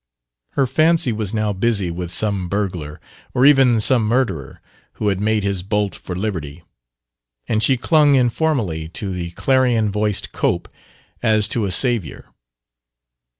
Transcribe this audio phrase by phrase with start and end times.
[0.53, 2.99] Her fancy was now busy with some burglar,
[3.35, 4.59] or even some murderer,
[4.93, 6.63] who had made his bolt for liberty;
[7.47, 10.67] and she clung informally to the clarion voiced Cope
[11.21, 12.33] as to a savior.